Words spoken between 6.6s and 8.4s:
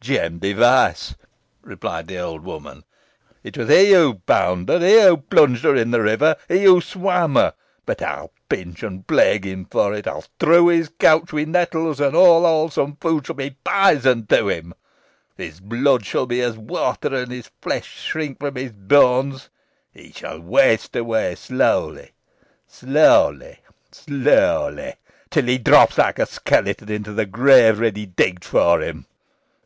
who swam her. But I will